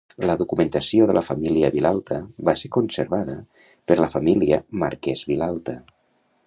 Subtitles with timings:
[0.27, 2.17] La documentació de la família Vilalta
[2.49, 3.37] va ser conservada
[3.91, 5.81] per la família Marquès Vilalta.